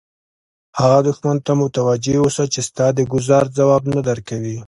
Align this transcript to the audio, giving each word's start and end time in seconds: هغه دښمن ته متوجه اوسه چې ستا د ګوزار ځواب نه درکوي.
هغه 0.79 0.99
دښمن 1.07 1.37
ته 1.45 1.51
متوجه 1.61 2.15
اوسه 2.21 2.43
چې 2.53 2.59
ستا 2.69 2.85
د 2.93 2.99
ګوزار 3.13 3.45
ځواب 3.57 3.83
نه 3.95 3.99
درکوي. 4.09 4.57